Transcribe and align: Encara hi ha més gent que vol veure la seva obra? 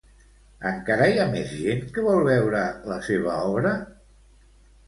Encara 0.69 1.09
hi 1.11 1.19
ha 1.19 1.27
més 1.33 1.53
gent 1.59 1.85
que 1.97 2.05
vol 2.07 2.23
veure 2.31 2.65
la 2.93 2.99
seva 3.11 3.37
obra? 3.53 3.79